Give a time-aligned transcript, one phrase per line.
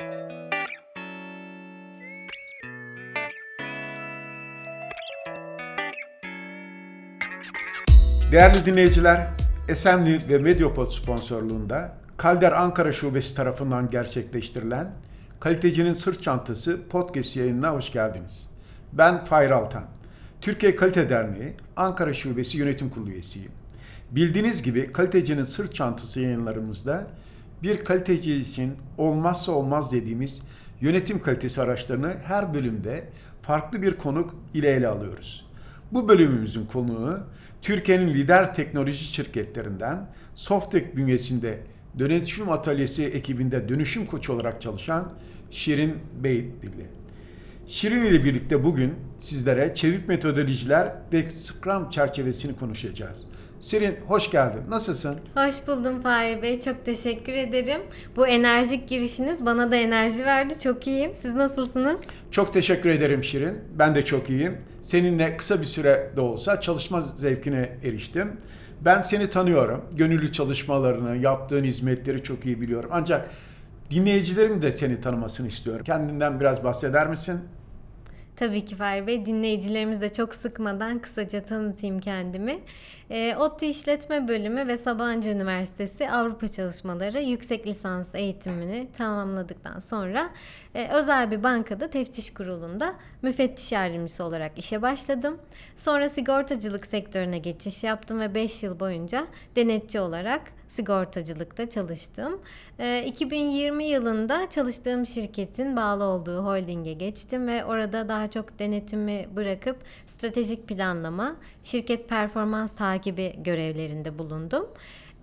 [0.00, 0.10] Değerli
[8.66, 9.26] dinleyiciler,
[9.68, 14.92] Esenli ve Medyapod sponsorluğunda Kalder Ankara Şubesi tarafından gerçekleştirilen
[15.40, 18.50] Kalitecinin Sırt Çantası podcast yayınına hoş geldiniz.
[18.92, 19.84] Ben Fahir Altan.
[20.40, 23.52] Türkiye Kalite Derneği Ankara Şubesi Yönetim Kurulu üyesiyim.
[24.10, 27.06] Bildiğiniz gibi Kalitecinin Sırt Çantası yayınlarımızda
[27.62, 30.40] bir kaliteci için olmazsa olmaz dediğimiz
[30.80, 33.04] yönetim kalitesi araçlarını her bölümde
[33.42, 35.46] farklı bir konuk ile ele alıyoruz.
[35.92, 37.20] Bu bölümümüzün konuğu
[37.62, 41.60] Türkiye'nin lider teknoloji şirketlerinden Softek bünyesinde
[41.98, 45.12] dönüşüm atölyesi ekibinde dönüşüm koçu olarak çalışan
[45.50, 46.86] Şirin Beyitli.
[47.66, 53.24] Şirin ile birlikte bugün sizlere çevik metodolojiler ve Scrum çerçevesini konuşacağız.
[53.60, 54.60] Şirin hoş geldin.
[54.68, 55.20] Nasılsın?
[55.34, 56.60] Hoş buldum Fahir Bey.
[56.60, 57.80] Çok teşekkür ederim.
[58.16, 60.58] Bu enerjik girişiniz bana da enerji verdi.
[60.58, 61.14] Çok iyiyim.
[61.14, 62.00] Siz nasılsınız?
[62.30, 63.58] Çok teşekkür ederim Şirin.
[63.78, 64.58] Ben de çok iyiyim.
[64.82, 68.32] Seninle kısa bir süre de olsa çalışma zevkine eriştim.
[68.80, 69.84] Ben seni tanıyorum.
[69.92, 72.90] Gönüllü çalışmalarını, yaptığın hizmetleri çok iyi biliyorum.
[72.92, 73.30] Ancak
[73.90, 75.84] dinleyicilerim de seni tanımasını istiyorum.
[75.84, 77.40] Kendinden biraz bahseder misin?
[78.36, 79.26] Tabii ki Fahri Bey.
[79.26, 82.58] Dinleyicilerimiz de çok sıkmadan kısaca tanıtayım kendimi.
[83.10, 90.30] E, ODTÜ İşletme Bölümü ve Sabancı Üniversitesi Avrupa Çalışmaları yüksek lisans eğitimini tamamladıktan sonra
[90.74, 95.38] e, özel bir bankada teftiş kurulunda müfettiş yardımcısı olarak işe başladım.
[95.76, 102.40] Sonra sigortacılık sektörüne geçiş yaptım ve 5 yıl boyunca denetçi olarak sigortacılıkta çalıştım.
[102.78, 109.76] E, 2020 yılında çalıştığım şirketin bağlı olduğu holdinge geçtim ve orada daha çok denetimi bırakıp
[110.06, 114.66] stratejik planlama, şirket performans takibi görevlerinde bulundum.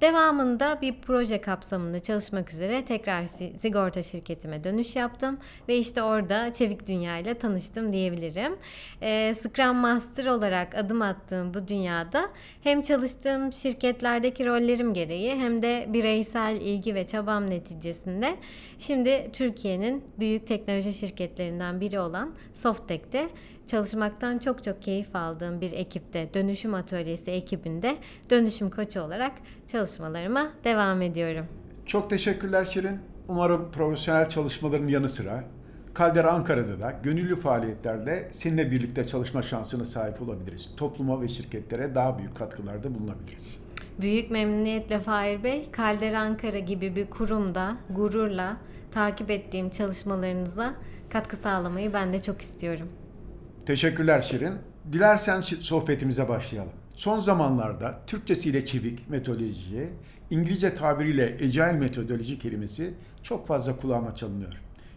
[0.01, 3.25] Devamında bir proje kapsamında çalışmak üzere tekrar
[3.57, 8.55] sigorta şirketime dönüş yaptım ve işte orada Çevik Dünya ile tanıştım diyebilirim.
[9.01, 12.29] E, Scrum Master olarak adım attığım bu dünyada
[12.63, 18.35] hem çalıştığım şirketlerdeki rollerim gereği hem de bireysel ilgi ve çabam neticesinde
[18.79, 23.29] şimdi Türkiye'nin büyük teknoloji şirketlerinden biri olan Softek'te
[23.67, 27.97] çalışmaktan çok çok keyif aldığım bir ekipte, dönüşüm atölyesi ekibinde
[28.29, 29.31] dönüşüm koçu olarak
[29.67, 31.45] çalışmalarıma devam ediyorum.
[31.85, 32.99] Çok teşekkürler Şirin.
[33.27, 35.43] Umarım profesyonel çalışmaların yanı sıra
[35.97, 40.71] Kaldera Ankara'da da gönüllü faaliyetlerde seninle birlikte çalışma şansına sahip olabiliriz.
[40.77, 43.59] Topluma ve şirketlere daha büyük katkılarda bulunabiliriz.
[44.01, 48.57] Büyük memnuniyetle Fahir Bey, Kaldera Ankara gibi bir kurumda gururla
[48.91, 50.73] takip ettiğim çalışmalarınıza
[51.09, 52.87] katkı sağlamayı ben de çok istiyorum.
[53.67, 54.53] Teşekkürler Şirin.
[54.91, 56.71] Dilersen sohbetimize başlayalım.
[56.95, 59.89] Son zamanlarda Türkçesiyle çevik metodoloji,
[60.29, 64.53] İngilizce tabiriyle agile metodoloji kelimesi çok fazla kulağıma çalınıyor.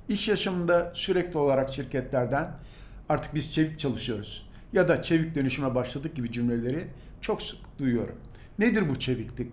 [0.09, 2.51] İş yaşamında sürekli olarak şirketlerden
[3.09, 6.87] artık biz çevik çalışıyoruz ya da çevik dönüşüme başladık gibi cümleleri
[7.21, 8.17] çok sık duyuyorum.
[8.59, 9.53] Nedir bu çeviklik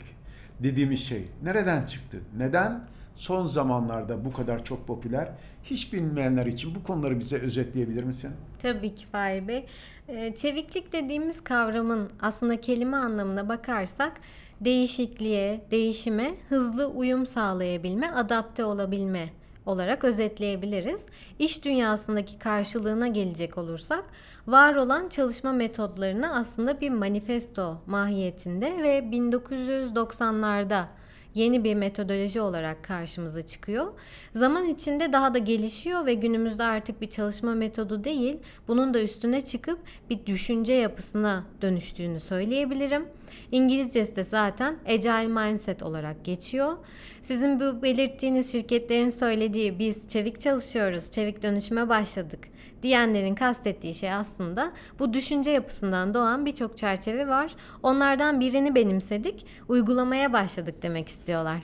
[0.60, 1.26] dediğimiz şey?
[1.44, 2.20] Nereden çıktı?
[2.38, 5.30] Neden son zamanlarda bu kadar çok popüler?
[5.64, 8.32] Hiç bilmeyenler için bu konuları bize özetleyebilir misin?
[8.62, 9.66] Tabii ki Fahri Bey.
[10.36, 14.14] Çeviklik dediğimiz kavramın aslında kelime anlamına bakarsak
[14.62, 19.30] değişikliğe, değişime hızlı uyum sağlayabilme, adapte olabilme
[19.66, 21.06] olarak özetleyebiliriz.
[21.40, 24.04] İş dünyasındaki karşılığına gelecek olursak
[24.48, 30.84] var olan çalışma metodlarını aslında bir manifesto mahiyetinde ve 1990'larda
[31.38, 33.94] yeni bir metodoloji olarak karşımıza çıkıyor.
[34.34, 38.38] Zaman içinde daha da gelişiyor ve günümüzde artık bir çalışma metodu değil,
[38.68, 43.06] bunun da üstüne çıkıp bir düşünce yapısına dönüştüğünü söyleyebilirim.
[43.52, 46.78] İngilizcesi de zaten Agile Mindset olarak geçiyor.
[47.22, 52.40] Sizin bu belirttiğiniz şirketlerin söylediği biz çevik çalışıyoruz, çevik dönüşüme başladık
[52.84, 57.56] diyenlerin kastettiği şey aslında bu düşünce yapısından doğan birçok çerçeve var.
[57.84, 61.60] Onlardan birini benimsedik, uygulamaya başladık demek istiyorlar.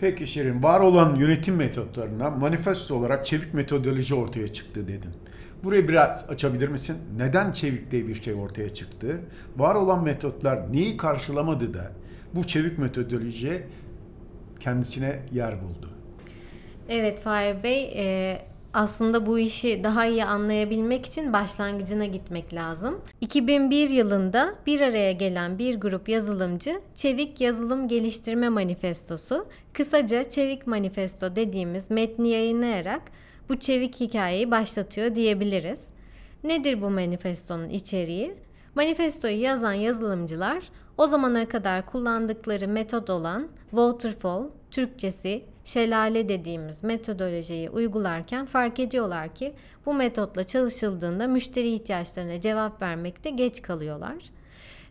[0.00, 5.10] Peki Şirin, var olan yönetim metotlarına manifesto olarak çevik metodoloji ortaya çıktı dedin.
[5.64, 6.96] Burayı biraz açabilir misin?
[7.16, 9.20] Neden çevik diye bir şey ortaya çıktı?
[9.56, 11.92] Var olan metotlar neyi karşılamadı da
[12.34, 13.66] bu çevik metodoloji
[14.60, 15.90] kendisine yer buldu?
[16.88, 18.38] Evet Fahir Bey, e,
[18.74, 23.00] aslında bu işi daha iyi anlayabilmek için başlangıcına gitmek lazım.
[23.20, 31.36] 2001 yılında bir araya gelen bir grup yazılımcı Çevik Yazılım Geliştirme Manifestosu, kısaca Çevik Manifesto
[31.36, 33.02] dediğimiz metni yayınlayarak
[33.48, 35.88] bu çevik hikayeyi başlatıyor diyebiliriz.
[36.44, 38.34] Nedir bu manifestonun içeriği?
[38.74, 40.62] Manifestoyu yazan yazılımcılar
[40.98, 49.52] o zamana kadar kullandıkları metot olan waterfall, Türkçesi şelale dediğimiz metodolojiyi uygularken fark ediyorlar ki
[49.86, 54.16] bu metotla çalışıldığında müşteri ihtiyaçlarına cevap vermekte geç kalıyorlar.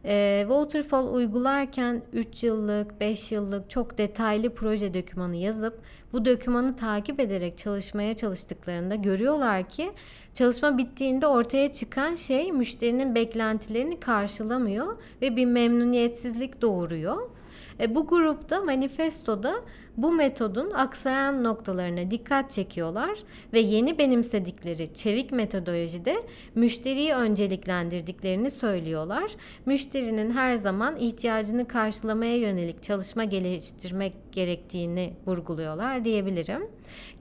[0.05, 5.81] E, Waterfall uygularken 3 yıllık, 5 yıllık çok detaylı proje dokümanı yazıp
[6.13, 9.91] bu dokümanı takip ederek çalışmaya çalıştıklarında görüyorlar ki
[10.33, 17.40] çalışma bittiğinde ortaya çıkan şey müşterinin beklentilerini karşılamıyor ve bir memnuniyetsizlik doğuruyor.
[17.81, 19.55] E, bu grupta manifestoda
[19.97, 23.19] bu metodun aksayan noktalarına dikkat çekiyorlar
[23.53, 26.15] ve yeni benimsedikleri çevik metodolojide
[26.55, 29.31] müşteriyi önceliklendirdiklerini söylüyorlar.
[29.65, 36.67] Müşterinin her zaman ihtiyacını karşılamaya yönelik çalışma geliştirmek gerektiğini vurguluyorlar diyebilirim.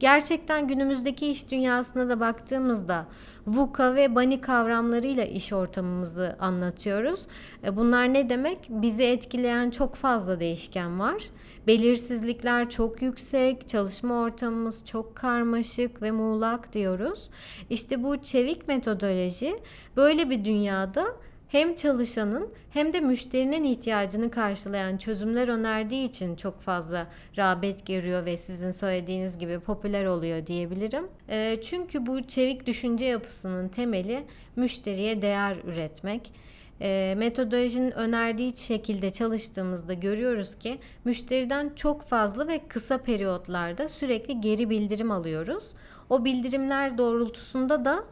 [0.01, 3.07] Gerçekten günümüzdeki iş dünyasına da baktığımızda
[3.47, 7.27] VUCA ve BANI kavramlarıyla iş ortamımızı anlatıyoruz.
[7.65, 8.59] E, Bunlar ne demek?
[8.69, 11.23] Bizi etkileyen çok fazla değişken var.
[11.67, 17.31] Belirsizlikler çok yüksek, çalışma ortamımız çok karmaşık ve muğlak diyoruz.
[17.71, 19.57] İşte bu çevik metodoloji
[19.97, 21.07] böyle bir dünyada
[21.49, 28.37] hem çalışanın hem de müşterinin ihtiyacını karşılayan çözümler önerdiği için çok fazla rağbet görüyor ve
[28.37, 31.09] sizin söylediğiniz gibi popüler oluyor diyebilirim.
[31.29, 34.25] E, çünkü bu çevik düşünce yapısının temeli
[34.57, 36.33] müşteriye değer üretmek.
[36.81, 44.71] E, metodolojinin önerdiği şekilde çalıştığımızda görüyoruz ki müşteriden çok fazla ve kısa periyotlarda sürekli geri
[44.71, 45.65] bildirim alıyoruz.
[46.11, 48.05] O bildirimler doğrultusunda da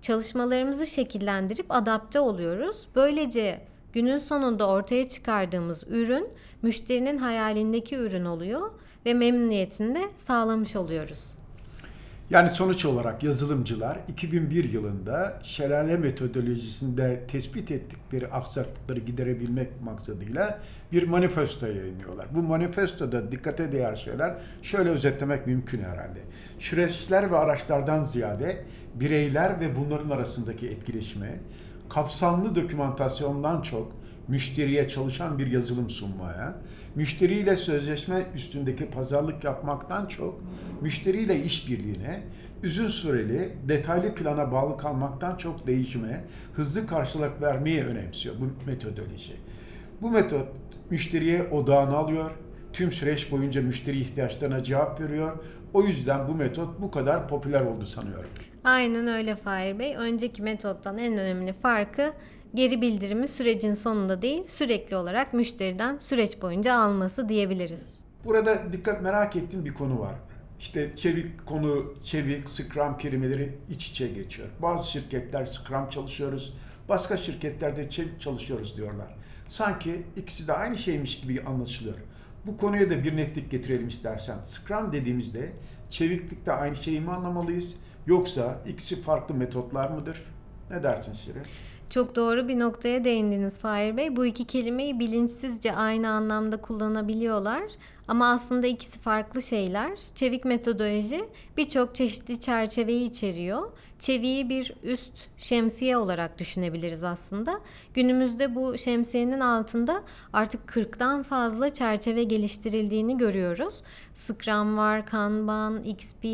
[0.00, 2.88] çalışmalarımızı şekillendirip adapte oluyoruz.
[2.94, 3.60] Böylece
[3.92, 6.28] günün sonunda ortaya çıkardığımız ürün
[6.62, 8.70] müşterinin hayalindeki ürün oluyor
[9.06, 11.39] ve memnuniyetini de sağlamış oluyoruz.
[12.30, 20.60] Yani sonuç olarak yazılımcılar 2001 yılında şelale metodolojisinde tespit ettikleri aksaklıkları giderebilmek maksadıyla
[20.92, 22.26] bir manifesto yayınlıyorlar.
[22.34, 26.20] Bu manifestoda dikkate değer şeyler şöyle özetlemek mümkün herhalde.
[26.58, 31.40] Süreçler ve araçlardan ziyade bireyler ve bunların arasındaki etkileşime,
[31.88, 33.92] kapsamlı dokümantasyondan çok
[34.28, 36.54] müşteriye çalışan bir yazılım sunmaya,
[36.94, 40.40] müşteriyle sözleşme üstündeki pazarlık yapmaktan çok
[40.80, 42.22] müşteriyle işbirliğine,
[42.64, 49.32] uzun süreli detaylı plana bağlı kalmaktan çok değişime, hızlı karşılık vermeyi önemsiyor bu metodoloji.
[50.02, 50.48] Bu metot
[50.90, 52.30] müşteriye odağını alıyor,
[52.72, 55.38] tüm süreç boyunca müşteri ihtiyaçlarına cevap veriyor.
[55.74, 58.28] O yüzden bu metot bu kadar popüler oldu sanıyorum.
[58.64, 59.96] Aynen öyle Fahir Bey.
[59.96, 62.12] Önceki metottan en önemli farkı
[62.54, 67.86] geri bildirimi sürecin sonunda değil sürekli olarak müşteriden süreç boyunca alması diyebiliriz.
[68.24, 70.14] Burada dikkat merak ettiğim bir konu var.
[70.58, 74.48] İşte çevik konu, çevik, Scrum kelimeleri iç içe geçiyor.
[74.62, 76.56] Bazı şirketler Scrum çalışıyoruz,
[76.88, 79.14] başka şirketlerde çevik çalışıyoruz diyorlar.
[79.48, 81.96] Sanki ikisi de aynı şeymiş gibi anlaşılıyor.
[82.46, 84.36] Bu konuya da bir netlik getirelim istersen.
[84.44, 85.52] Scrum dediğimizde
[85.90, 87.74] çeviklikte aynı şeyi mi anlamalıyız?
[88.06, 90.22] Yoksa ikisi farklı metotlar mıdır?
[90.70, 91.42] Ne dersin Şirin?
[91.90, 94.16] Çok doğru bir noktaya değindiniz Fahir Bey.
[94.16, 97.62] Bu iki kelimeyi bilinçsizce aynı anlamda kullanabiliyorlar.
[98.08, 99.98] Ama aslında ikisi farklı şeyler.
[100.14, 101.24] Çevik metodoloji
[101.56, 103.72] birçok çeşitli çerçeveyi içeriyor.
[103.98, 107.60] Çeviği bir üst şemsiye olarak düşünebiliriz aslında.
[107.94, 110.02] Günümüzde bu şemsiyenin altında
[110.32, 113.82] artık 40'tan fazla çerçeve geliştirildiğini görüyoruz.
[114.14, 116.24] Scrum var, Kanban, XP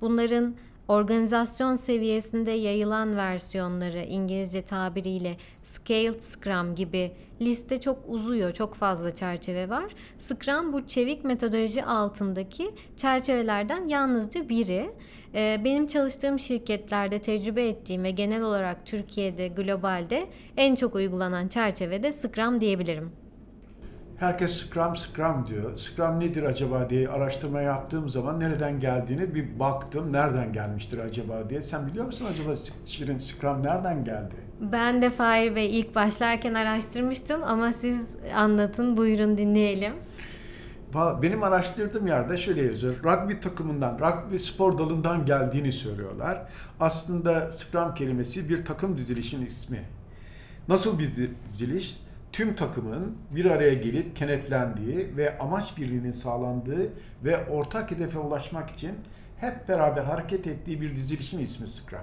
[0.00, 0.54] bunların
[0.88, 8.52] organizasyon seviyesinde yayılan versiyonları İngilizce tabiriyle Scaled Scrum gibi liste çok uzuyor.
[8.52, 9.84] Çok fazla çerçeve var.
[10.18, 14.90] Scrum bu çevik metodoloji altındaki çerçevelerden yalnızca biri.
[15.34, 22.02] Ee, Benim çalıştığım şirketlerde tecrübe ettiğim ve genel olarak Türkiye'de, globalde en çok uygulanan çerçeve
[22.02, 23.27] de Scrum diyebilirim.
[24.18, 25.76] Herkes Scrum Scrum diyor.
[25.76, 30.12] Scrum nedir acaba diye araştırma yaptığım zaman nereden geldiğini bir baktım.
[30.12, 31.62] Nereden gelmiştir acaba diye.
[31.62, 32.54] Sen biliyor musun acaba
[32.86, 34.34] Şirin Scrum nereden geldi?
[34.60, 39.92] Ben de Fahir Bey ilk başlarken araştırmıştım ama siz anlatın buyurun dinleyelim.
[41.22, 42.94] Benim araştırdığım yerde şöyle yazıyor.
[43.04, 46.42] Rugby takımından, rugby spor dalından geldiğini söylüyorlar.
[46.80, 49.84] Aslında Scrum kelimesi bir takım dizilişin ismi.
[50.68, 51.12] Nasıl bir
[51.48, 52.07] diziliş?
[52.32, 56.92] Tüm takımın bir araya gelip kenetlendiği ve amaç birliğinin sağlandığı
[57.24, 58.94] ve ortak hedefe ulaşmak için
[59.36, 62.00] hep beraber hareket ettiği bir dizilişin ismi Scrum.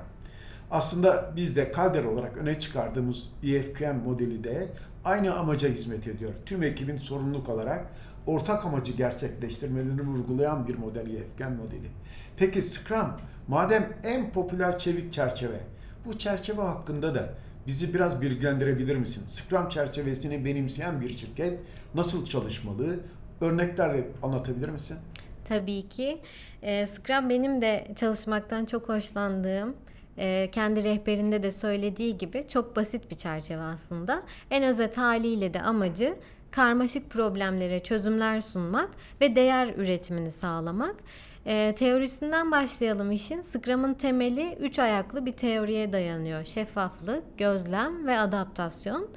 [0.71, 4.67] Aslında biz de Calder olarak öne çıkardığımız EFQM modeli de
[5.05, 6.33] aynı amaca hizmet ediyor.
[6.45, 7.85] Tüm ekibin sorumluluk alarak
[8.27, 11.89] ortak amacı gerçekleştirmelerini vurgulayan bir model EFQM modeli.
[12.37, 13.07] Peki Scrum
[13.47, 15.59] madem en popüler çevik çerçeve,
[16.05, 17.29] bu çerçeve hakkında da
[17.67, 19.23] bizi biraz bilgilendirebilir misin?
[19.27, 21.59] Scrum çerçevesini benimseyen bir şirket
[21.95, 22.99] nasıl çalışmalı?
[23.41, 24.97] Örneklerle anlatabilir misin?
[25.45, 26.21] Tabii ki.
[26.61, 29.75] E, Scrum benim de çalışmaktan çok hoşlandığım,
[30.17, 34.23] e, kendi rehberinde de söylediği gibi çok basit bir çerçeve aslında.
[34.51, 36.15] En özet haliyle de amacı
[36.51, 38.89] karmaşık problemlere çözümler sunmak
[39.21, 40.95] ve değer üretimini sağlamak.
[41.45, 43.41] E, teorisinden başlayalım işin.
[43.41, 46.43] Scrum'ın temeli üç ayaklı bir teoriye dayanıyor.
[46.43, 49.07] Şeffaflık, gözlem ve adaptasyon.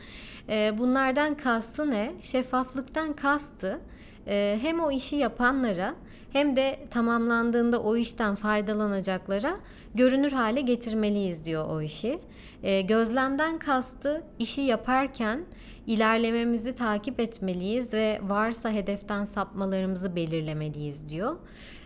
[0.48, 2.12] E, bunlardan kastı ne?
[2.22, 3.80] Şeffaflıktan kastı
[4.26, 5.94] e, hem o işi yapanlara
[6.32, 9.56] hem de tamamlandığında o işten faydalanacaklara
[9.94, 12.18] görünür hale getirmeliyiz diyor o işi.
[12.62, 15.44] E, gözlemden kastı işi yaparken
[15.86, 21.36] ilerlememizi takip etmeliyiz ve varsa hedeften sapmalarımızı belirlemeliyiz diyor.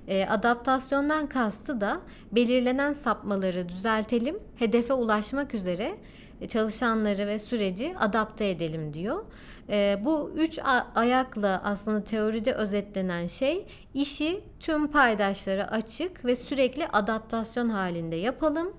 [0.09, 2.00] E, adaptasyondan kastı da
[2.32, 5.94] belirlenen sapmaları düzeltelim, hedefe ulaşmak üzere
[6.49, 9.25] çalışanları ve süreci adapte edelim diyor.
[9.68, 10.59] E, bu üç
[10.94, 18.73] ayakla aslında teoride özetlenen şey işi tüm paydaşlara açık ve sürekli adaptasyon halinde yapalım.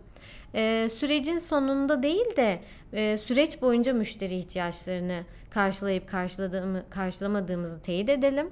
[0.56, 2.60] E, sürecin sonunda değil de
[2.94, 5.20] e, süreç boyunca müşteri ihtiyaçlarını
[5.54, 8.50] karşılayıp karşıladığımı, karşılamadığımızı teyit edelim.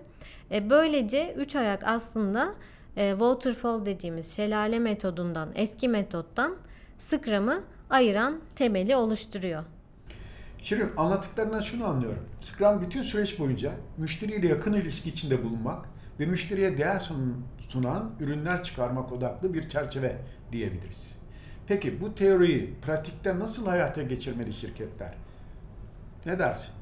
[0.51, 2.55] E, böylece üç ayak aslında
[2.97, 6.55] e, waterfall dediğimiz şelale metodundan, eski metottan
[6.97, 9.63] Scrum'ı ayıran temeli oluşturuyor.
[10.63, 12.23] Şimdi anlattıklarından şunu anlıyorum.
[12.41, 15.85] Scrum bütün süreç boyunca müşteriyle yakın ilişki içinde bulunmak
[16.19, 20.17] ve müşteriye değer sun- sunan ürünler çıkarmak odaklı bir çerçeve
[20.51, 21.17] diyebiliriz.
[21.67, 25.13] Peki bu teoriyi pratikte nasıl hayata geçirmeli şirketler?
[26.25, 26.73] Ne dersin?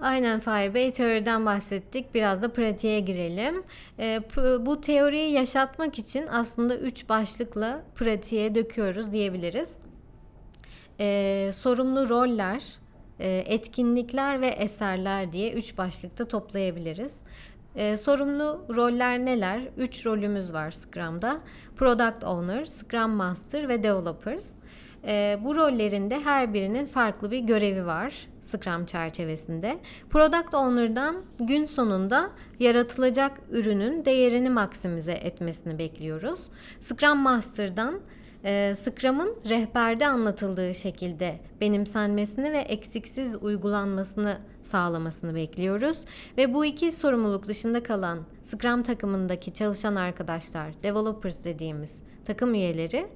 [0.00, 2.14] Aynen Fahir Bey teoriden bahsettik.
[2.14, 3.62] Biraz da pratiğe girelim.
[3.96, 9.76] P- bu teoriyi yaşatmak için aslında üç başlıkla pratiğe döküyoruz diyebiliriz.
[11.00, 12.62] Ee, sorumlu roller,
[13.20, 17.20] e, etkinlikler ve eserler diye üç başlıkta toplayabiliriz.
[17.76, 19.68] Ee, sorumlu roller neler?
[19.76, 21.40] Üç rolümüz var Scrum'da.
[21.76, 24.52] Product Owner, Scrum Master ve Developers.
[25.04, 29.78] Ee, bu rollerinde her birinin farklı bir görevi var Scrum çerçevesinde.
[30.10, 36.48] Product Owner'dan gün sonunda yaratılacak ürünün değerini maksimize etmesini bekliyoruz.
[36.80, 38.00] Scrum Master'dan
[38.44, 45.98] e, Scrum'ın rehberde anlatıldığı şekilde benimsenmesini ve eksiksiz uygulanmasını sağlamasını bekliyoruz.
[46.38, 53.06] Ve bu iki sorumluluk dışında kalan Scrum takımındaki çalışan arkadaşlar, developers dediğimiz takım üyeleri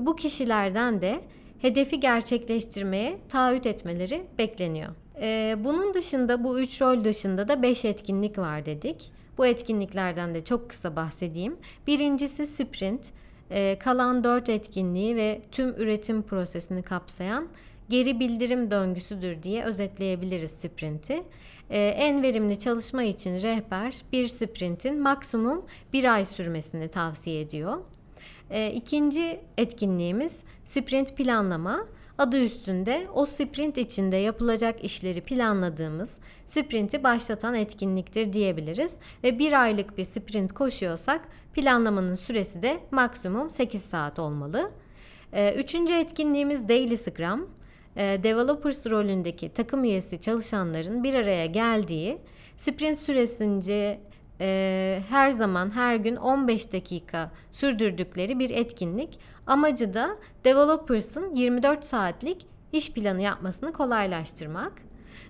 [0.00, 1.20] bu kişilerden de
[1.58, 4.88] hedefi gerçekleştirmeye taahhüt etmeleri bekleniyor.
[5.20, 9.12] Ee, bunun dışında bu üç rol dışında da beş etkinlik var dedik.
[9.38, 11.56] Bu etkinliklerden de çok kısa bahsedeyim.
[11.86, 13.12] Birincisi sprint,
[13.50, 17.48] Ee, kalan dört etkinliği ve tüm üretim prosesini kapsayan
[17.88, 21.22] geri bildirim döngüsüdür diye özetleyebiliriz sprinti.
[21.70, 27.78] Ee, en verimli çalışma için rehber bir sprintin maksimum bir ay sürmesini tavsiye ediyor.
[28.50, 31.86] E, ikinci etkinliğimiz sprint planlama.
[32.18, 38.96] Adı üstünde o sprint içinde yapılacak işleri planladığımız sprinti başlatan etkinliktir diyebiliriz.
[39.24, 44.70] Ve bir aylık bir sprint koşuyorsak planlamanın süresi de maksimum 8 saat olmalı.
[45.32, 47.50] E, üçüncü etkinliğimiz Daily Scrum.
[47.96, 52.18] E, developers rolündeki takım üyesi çalışanların bir araya geldiği
[52.56, 54.00] sprint süresince
[54.40, 59.18] e, her zaman her gün 15 dakika sürdürdükleri bir etkinlik.
[59.46, 64.72] Amacı da developers'ın 24 saatlik iş planı yapmasını kolaylaştırmak.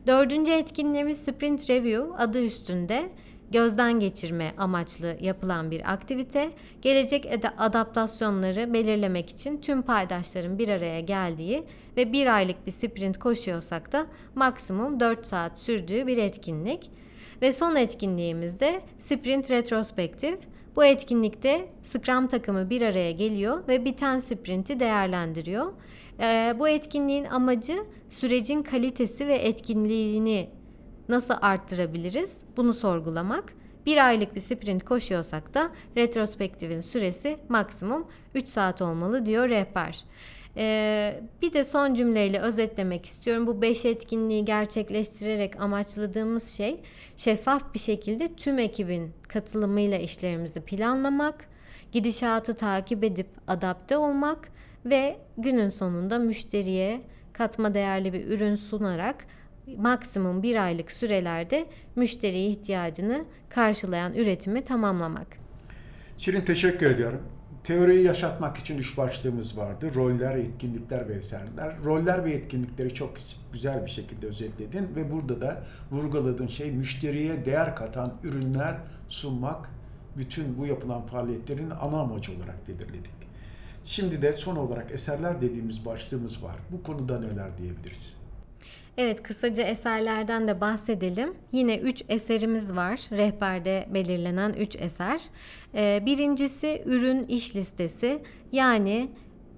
[0.07, 3.11] Dördüncü etkinliğimiz Sprint Review adı üstünde
[3.51, 6.51] gözden geçirme amaçlı yapılan bir aktivite.
[6.83, 11.65] Gelecek adaptasyonları belirlemek için tüm paydaşların bir araya geldiği
[11.97, 16.91] ve bir aylık bir sprint koşuyorsak da maksimum 4 saat sürdüğü bir etkinlik.
[17.43, 20.39] Ve son etkinliğimiz de Sprint Retrospektif.
[20.77, 25.73] Bu etkinlikte Scrum takımı bir araya geliyor ve biten sprinti değerlendiriyor.
[26.21, 30.51] Ee, bu etkinliğin amacı sürecin kalitesi ve etkinliğini
[31.09, 33.55] nasıl arttırabiliriz bunu sorgulamak.
[33.87, 40.05] Bir aylık bir sprint koşuyorsak da retrospektifin süresi maksimum 3 saat olmalı diyor rehber.
[40.57, 43.47] Ee, bir de son cümleyle özetlemek istiyorum.
[43.47, 46.81] Bu 5 etkinliği gerçekleştirerek amaçladığımız şey
[47.17, 51.49] şeffaf bir şekilde tüm ekibin katılımıyla işlerimizi planlamak,
[51.93, 54.49] gidişatı takip edip adapte olmak
[54.85, 57.01] ve günün sonunda müşteriye
[57.33, 59.27] katma değerli bir ürün sunarak
[59.77, 65.27] maksimum bir aylık sürelerde müşteri ihtiyacını karşılayan üretimi tamamlamak.
[66.17, 67.34] Şirin teşekkür ediyorum.
[67.65, 69.91] Teoriyi yaşatmak için üç başlığımız vardı.
[69.95, 71.85] Roller, etkinlikler ve eserler.
[71.85, 73.15] Roller ve etkinlikleri çok
[73.53, 78.77] güzel bir şekilde özetledin ve burada da vurguladığın şey müşteriye değer katan ürünler
[79.09, 79.71] sunmak
[80.17, 83.15] bütün bu yapılan faaliyetlerin ana amacı olarak belirledik.
[83.85, 86.57] Şimdi de son olarak eserler dediğimiz başlığımız var.
[86.73, 88.24] Bu konuda neler diyebiliriz?
[88.99, 91.35] Evet, kısaca eserlerden de bahsedelim.
[91.53, 93.01] Yine 3 eserimiz var.
[93.11, 95.21] Rehberde belirlenen 3 eser.
[95.75, 98.23] Ee, birincisi ürün iş listesi.
[98.53, 99.11] Yani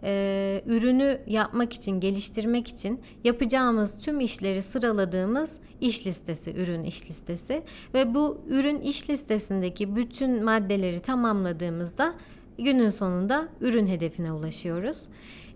[0.05, 7.63] e, ürünü yapmak için, geliştirmek için yapacağımız tüm işleri sıraladığımız iş listesi, ürün iş listesi.
[7.95, 12.15] Ve bu ürün iş listesindeki bütün maddeleri tamamladığımızda
[12.59, 15.09] günün sonunda ürün hedefine ulaşıyoruz.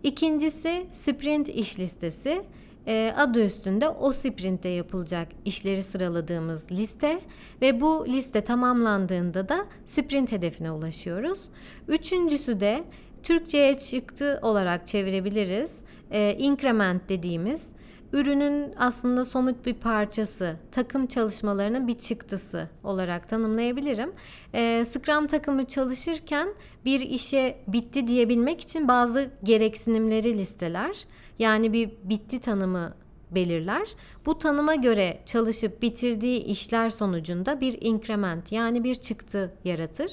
[0.03, 2.43] İkincisi sprint iş listesi.
[2.87, 7.21] E, adı üstünde o sprintte yapılacak işleri sıraladığımız liste
[7.63, 11.45] ve bu liste tamamlandığında da sprint hedefine ulaşıyoruz.
[11.89, 12.85] Üçüncüsü de
[13.23, 15.81] Türkçe'ye çıktı olarak çevirebiliriz.
[16.11, 17.73] E, increment dediğimiz
[18.13, 24.13] ürünün aslında somut bir parçası, takım çalışmalarının bir çıktısı olarak tanımlayabilirim.
[24.55, 26.49] E, Scrum takımı çalışırken
[26.85, 31.05] bir işe bitti diyebilmek için bazı gereksinimleri listeler.
[31.39, 32.95] Yani bir bitti tanımı
[33.31, 33.89] belirler.
[34.27, 40.13] Bu tanıma göre çalışıp bitirdiği işler sonucunda bir increment yani bir çıktı yaratır.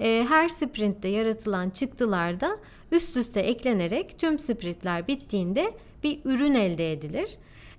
[0.00, 2.56] E, her sprintte yaratılan çıktılar da
[2.92, 5.72] üst üste eklenerek tüm sprintler bittiğinde
[6.06, 7.28] bir ürün elde edilir.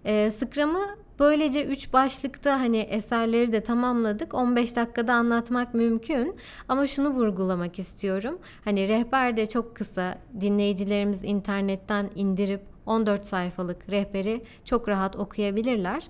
[0.06, 4.34] E, Scrum'ı böylece 3 başlıkta hani eserleri de tamamladık.
[4.34, 6.36] 15 dakikada anlatmak mümkün
[6.68, 8.40] ama şunu vurgulamak istiyorum.
[8.64, 16.04] Hani rehber de çok kısa dinleyicilerimiz internetten indirip 14 sayfalık rehberi çok rahat okuyabilirler.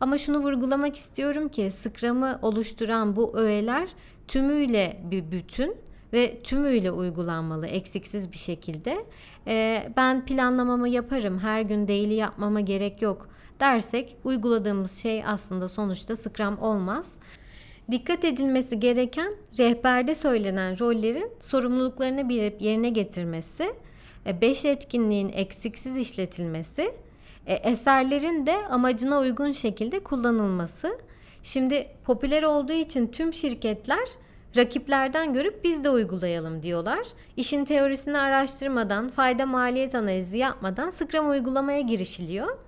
[0.00, 3.88] Ama şunu vurgulamak istiyorum ki Scrum'ı oluşturan bu öğeler
[4.28, 5.76] tümüyle bir bütün
[6.12, 9.04] ve tümüyle uygulanmalı eksiksiz bir şekilde.
[9.46, 13.28] Ee, ben planlamamı yaparım, her gün daily yapmama gerek yok
[13.60, 17.18] dersek uyguladığımız şey aslında sonuçta Scrum olmaz.
[17.90, 23.74] Dikkat edilmesi gereken rehberde söylenen rollerin sorumluluklarını bilip yerine getirmesi
[24.40, 26.94] 5 e, etkinliğin eksiksiz işletilmesi,
[27.46, 30.98] e, eserlerin de amacına uygun şekilde kullanılması.
[31.42, 34.08] Şimdi popüler olduğu için tüm şirketler
[34.56, 37.06] rakiplerden görüp biz de uygulayalım diyorlar.
[37.36, 42.58] İşin teorisini araştırmadan, fayda maliyet analizi yapmadan Scrum uygulamaya girişiliyor.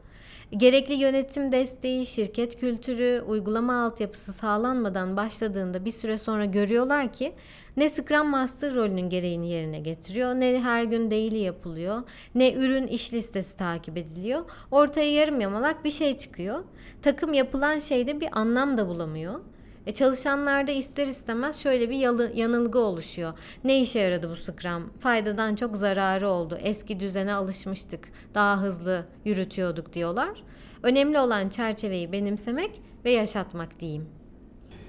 [0.57, 7.33] Gerekli yönetim desteği, şirket kültürü, uygulama altyapısı sağlanmadan başladığında bir süre sonra görüyorlar ki
[7.77, 12.03] ne Scrum Master rolünün gereğini yerine getiriyor, ne her gün daily yapılıyor,
[12.35, 14.45] ne ürün iş listesi takip ediliyor.
[14.71, 16.65] Ortaya yarım yamalak bir şey çıkıyor.
[17.03, 19.41] Takım yapılan şeyde bir anlam da bulamıyor.
[19.87, 23.35] E çalışanlarda ister istemez şöyle bir yalı, yanılgı oluşuyor.
[23.65, 24.93] Ne işe yaradı bu Scrum?
[24.99, 26.59] Faydadan çok zararı oldu.
[26.61, 28.09] Eski düzene alışmıştık.
[28.35, 30.43] Daha hızlı yürütüyorduk diyorlar.
[30.83, 34.07] Önemli olan çerçeveyi benimsemek ve yaşatmak diyeyim.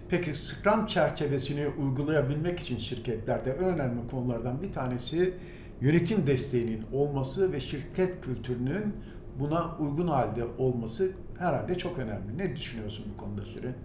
[0.09, 5.33] Peki Scrum çerçevesini uygulayabilmek için şirketlerde en önemli konulardan bir tanesi
[5.81, 8.95] yönetim desteğinin olması ve şirket kültürünün
[9.39, 12.37] buna uygun halde olması herhalde çok önemli.
[12.37, 13.75] Ne düşünüyorsun bu konuda Şirin?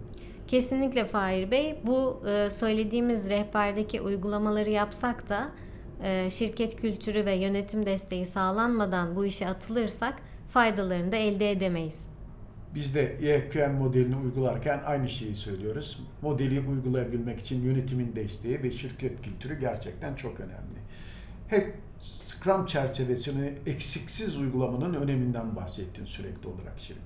[0.47, 1.79] Kesinlikle Fahir Bey.
[1.83, 5.51] Bu e, söylediğimiz rehberdeki uygulamaları yapsak da
[6.03, 10.15] e, şirket kültürü ve yönetim desteği sağlanmadan bu işe atılırsak
[10.49, 12.07] faydalarını da elde edemeyiz.
[12.75, 16.03] Biz de EQM modelini uygularken aynı şeyi söylüyoruz.
[16.21, 20.79] Modeli uygulayabilmek için yönetimin desteği ve şirket kültürü gerçekten çok önemli.
[21.47, 27.01] Hep Scrum çerçevesini eksiksiz uygulamanın öneminden bahsettin sürekli olarak Şirin.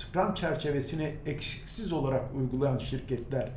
[0.00, 3.48] Scrum çerçevesini eksiksiz olarak uygulayan şirketler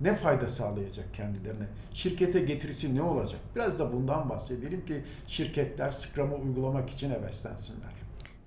[0.00, 1.64] ne fayda sağlayacak kendilerine?
[1.94, 3.40] Şirkete getirisi ne olacak?
[3.56, 8.01] Biraz da bundan bahsedelim ki şirketler Scrum'ı uygulamak için heveslensinler.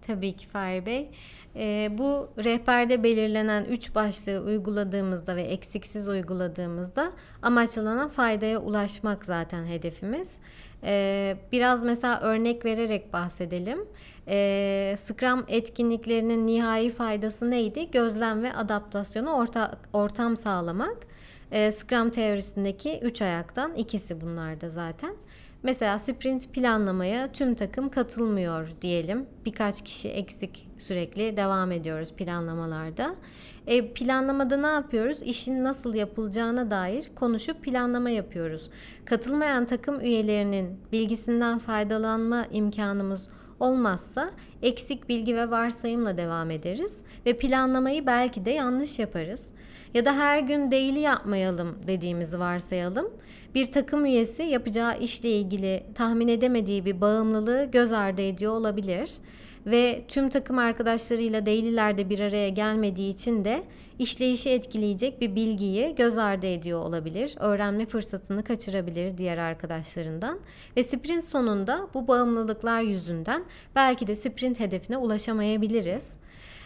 [0.07, 1.09] Tabii ki Fahir Bey.
[1.55, 10.39] E, bu rehberde belirlenen üç başlığı uyguladığımızda ve eksiksiz uyguladığımızda amaçlanan faydaya ulaşmak zaten hedefimiz.
[10.83, 13.79] E, biraz mesela örnek vererek bahsedelim.
[14.27, 17.91] E, Scrum etkinliklerinin nihai faydası neydi?
[17.91, 20.97] Gözlem ve adaptasyonu orta, ortam sağlamak.
[21.51, 25.15] E, Scrum teorisindeki üç ayaktan ikisi bunlarda zaten.
[25.63, 29.25] Mesela sprint planlamaya tüm takım katılmıyor diyelim.
[29.45, 33.15] Birkaç kişi eksik sürekli devam ediyoruz planlamalarda.
[33.67, 35.21] E, planlamada ne yapıyoruz?
[35.21, 38.69] İşin nasıl yapılacağına dair konuşup planlama yapıyoruz.
[39.05, 48.05] Katılmayan takım üyelerinin bilgisinden faydalanma imkanımız olmazsa eksik bilgi ve varsayımla devam ederiz ve planlamayı
[48.05, 49.45] belki de yanlış yaparız.
[49.93, 53.09] Ya da her gün daily yapmayalım dediğimizi varsayalım.
[53.55, 59.11] Bir takım üyesi yapacağı işle ilgili tahmin edemediği bir bağımlılığı göz ardı ediyor olabilir
[59.65, 63.63] ve tüm takım arkadaşlarıyla dailylerde bir araya gelmediği için de
[63.99, 67.35] işleyişi etkileyecek bir bilgiyi göz ardı ediyor olabilir.
[67.39, 70.39] Öğrenme fırsatını kaçırabilir diğer arkadaşlarından
[70.77, 73.43] ve sprint sonunda bu bağımlılıklar yüzünden
[73.75, 76.19] belki de sprint hedefine ulaşamayabiliriz.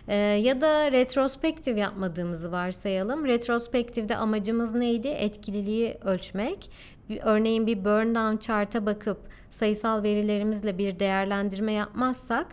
[0.07, 3.25] Ee, ya da retrospektif yapmadığımızı varsayalım.
[3.25, 5.07] Retrospektifde amacımız neydi?
[5.07, 6.71] Etkililiği ölçmek.
[7.09, 9.17] Bir, örneğin bir burn down chart'a bakıp
[9.49, 12.47] sayısal verilerimizle bir değerlendirme yapmazsak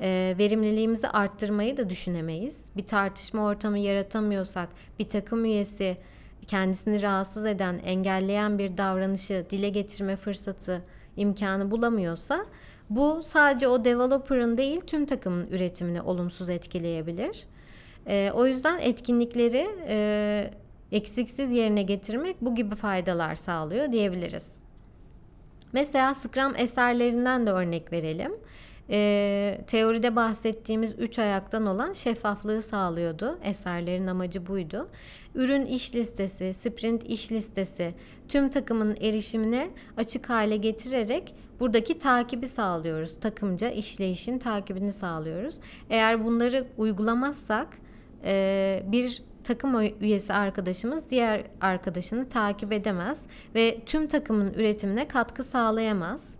[0.00, 2.70] e, verimliliğimizi arttırmayı da düşünemeyiz.
[2.76, 5.96] Bir tartışma ortamı yaratamıyorsak, bir takım üyesi
[6.46, 10.82] kendisini rahatsız eden, engelleyen bir davranışı dile getirme fırsatı,
[11.16, 12.46] imkanı bulamıyorsa
[12.90, 17.46] bu sadece o developer'ın değil tüm takımın üretimini olumsuz etkileyebilir.
[18.06, 20.50] E, o yüzden etkinlikleri e,
[20.92, 24.52] eksiksiz yerine getirmek bu gibi faydalar sağlıyor diyebiliriz.
[25.72, 28.32] Mesela Scrum eserlerinden de örnek verelim.
[28.90, 33.38] E, teoride bahsettiğimiz üç ayaktan olan şeffaflığı sağlıyordu.
[33.42, 34.88] Eserlerin amacı buydu.
[35.34, 37.94] Ürün iş listesi, sprint iş listesi
[38.28, 43.20] tüm takımın erişimine açık hale getirerek buradaki takibi sağlıyoruz.
[43.20, 45.54] Takımca işleyişin takibini sağlıyoruz.
[45.90, 47.68] Eğer bunları uygulamazsak
[48.24, 56.39] e, bir takım üyesi arkadaşımız diğer arkadaşını takip edemez ve tüm takımın üretimine katkı sağlayamaz.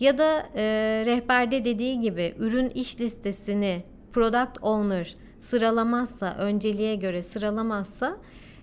[0.00, 0.62] Ya da e,
[1.06, 8.16] rehberde dediği gibi ürün iş listesini product owner sıralamazsa, önceliğe göre sıralamazsa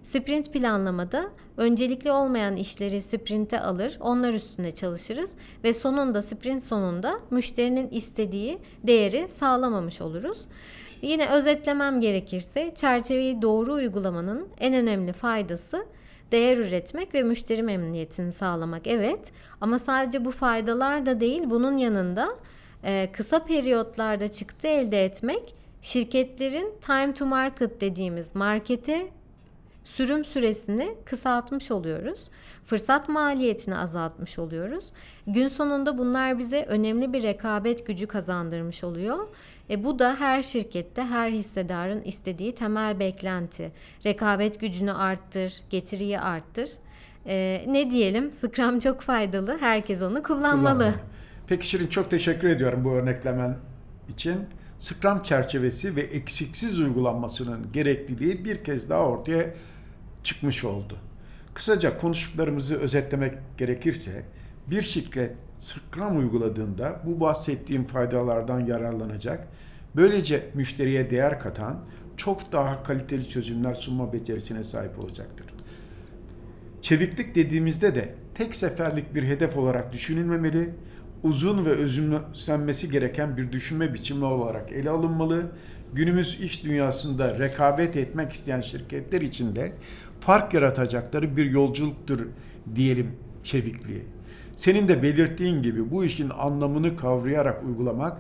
[0.03, 7.89] sprint planlamada öncelikli olmayan işleri sprinte alır, onlar üstünde çalışırız ve sonunda sprint sonunda müşterinin
[7.89, 10.45] istediği değeri sağlamamış oluruz.
[11.01, 15.85] Yine özetlemem gerekirse çerçeveyi doğru uygulamanın en önemli faydası
[16.31, 19.31] değer üretmek ve müşteri memnuniyetini sağlamak evet.
[19.61, 22.35] Ama sadece bu faydalar da değil bunun yanında
[22.83, 29.07] e, kısa periyotlarda çıktı elde etmek şirketlerin time to market dediğimiz markete
[29.83, 32.29] sürüm süresini kısaltmış oluyoruz.
[32.63, 34.85] Fırsat maliyetini azaltmış oluyoruz.
[35.27, 39.27] Gün sonunda bunlar bize önemli bir rekabet gücü kazandırmış oluyor.
[39.69, 43.71] E bu da her şirkette her hissedarın istediği temel beklenti.
[44.05, 46.69] Rekabet gücünü arttır, getiriyi arttır.
[47.25, 48.31] E, ne diyelim?
[48.33, 49.57] Scrum çok faydalı.
[49.59, 50.77] Herkes onu kullanmalı.
[50.77, 50.93] Kullanmalı.
[51.47, 53.57] Peki Şirin çok teşekkür ediyorum bu örneklemen
[54.09, 54.35] için.
[54.79, 59.53] Scrum çerçevesi ve eksiksiz uygulanmasının gerekliliği bir kez daha ortaya
[60.23, 60.97] çıkmış oldu.
[61.53, 64.25] Kısaca konuştuklarımızı özetlemek gerekirse
[64.67, 69.47] bir şirket Scrum uyguladığında bu bahsettiğim faydalardan yararlanacak.
[69.95, 71.79] Böylece müşteriye değer katan
[72.17, 75.47] çok daha kaliteli çözümler sunma becerisine sahip olacaktır.
[76.81, 80.69] Çeviklik dediğimizde de tek seferlik bir hedef olarak düşünülmemeli,
[81.23, 85.51] uzun ve özümsenmesi gereken bir düşünme biçimi olarak ele alınmalı.
[85.93, 89.73] Günümüz iş dünyasında rekabet etmek isteyen şirketler için de
[90.21, 92.27] fark yaratacakları bir yolculuktur
[92.75, 93.11] diyelim
[93.43, 94.05] çevikliği.
[94.57, 98.17] Senin de belirttiğin gibi bu işin anlamını kavrayarak uygulamak,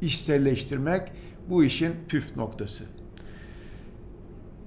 [0.00, 1.02] işselleştirmek
[1.50, 2.84] bu işin püf noktası.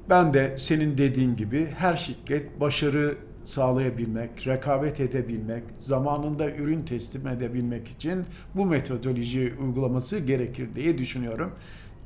[0.10, 7.88] Ben de senin dediğin gibi her şirket başarı sağlayabilmek, rekabet edebilmek, zamanında ürün teslim edebilmek
[7.88, 11.52] için bu metodoloji uygulaması gerekir diye düşünüyorum.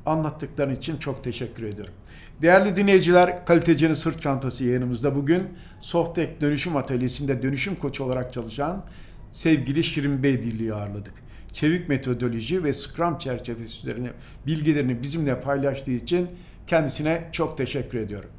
[0.06, 1.94] Anlattıkların için çok teşekkür ediyorum.
[2.42, 5.42] Değerli dinleyiciler, Kalitecinin Sırt Çantası yayınımızda bugün
[5.80, 8.84] Softek Dönüşüm Atölyesi'nde dönüşüm koçu olarak çalışan
[9.32, 11.14] sevgili Şirin Bey Dilli'yi ağırladık.
[11.52, 14.10] Çevik metodoloji ve Scrum çerçevesi üzerine
[14.46, 16.28] bilgilerini bizimle paylaştığı için
[16.66, 18.30] kendisine çok teşekkür ediyorum.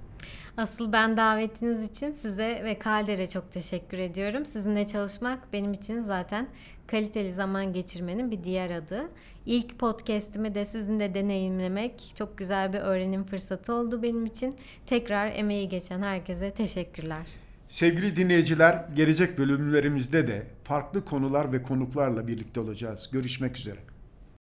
[0.57, 4.45] Asıl ben davetiniz için size ve Kalder'e çok teşekkür ediyorum.
[4.45, 6.47] Sizinle çalışmak benim için zaten
[6.87, 9.09] kaliteli zaman geçirmenin bir diğer adı.
[9.45, 14.55] İlk podcast'imi de sizinle deneyimlemek çok güzel bir öğrenim fırsatı oldu benim için.
[14.85, 17.27] Tekrar emeği geçen herkese teşekkürler.
[17.69, 23.09] Sevgili dinleyiciler, gelecek bölümlerimizde de farklı konular ve konuklarla birlikte olacağız.
[23.11, 23.92] Görüşmek üzere.